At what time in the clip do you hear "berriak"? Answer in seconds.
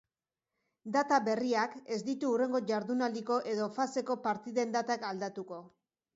1.27-1.75